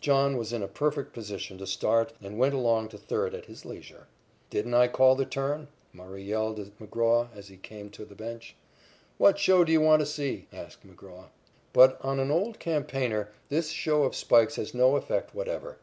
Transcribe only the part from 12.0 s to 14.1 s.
on an old campaigner this show